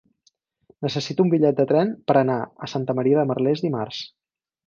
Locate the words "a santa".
2.67-2.97